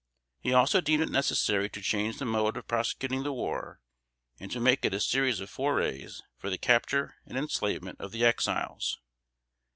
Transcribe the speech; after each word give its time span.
He 0.39 0.51
also 0.51 0.81
deemed 0.81 1.03
it 1.03 1.09
necessary 1.09 1.69
to 1.69 1.79
change 1.79 2.17
the 2.17 2.25
mode 2.25 2.57
of 2.57 2.67
prosecuting 2.67 3.21
the 3.21 3.31
war, 3.31 3.79
and 4.39 4.49
to 4.49 4.59
make 4.59 4.83
it 4.83 4.95
a 4.95 4.99
series 4.99 5.39
of 5.39 5.51
forays 5.51 6.23
for 6.39 6.49
the 6.49 6.57
capture 6.57 7.17
and 7.27 7.37
enslavement 7.37 8.01
of 8.01 8.11
the 8.11 8.25
Exiles. 8.25 8.97